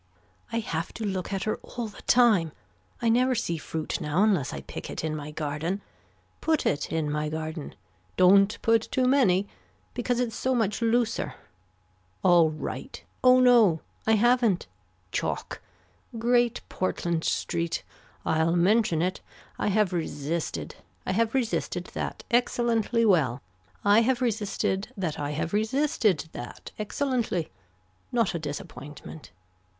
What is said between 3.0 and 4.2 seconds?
I never see fruit